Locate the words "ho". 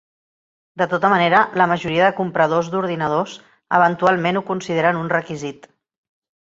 4.43-4.47